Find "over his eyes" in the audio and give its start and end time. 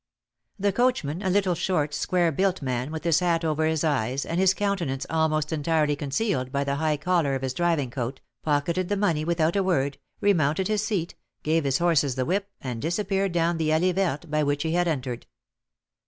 3.45-4.25